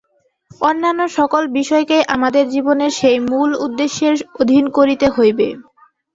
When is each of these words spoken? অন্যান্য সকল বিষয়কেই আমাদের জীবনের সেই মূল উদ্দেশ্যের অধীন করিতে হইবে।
অন্যান্য 0.61 1.01
সকল 1.17 1.43
বিষয়কেই 1.57 2.03
আমাদের 2.15 2.43
জীবনের 2.53 2.91
সেই 2.99 3.17
মূল 3.29 3.49
উদ্দেশ্যের 3.65 4.13
অধীন 4.41 4.65
করিতে 4.77 5.07
হইবে। 5.09 5.47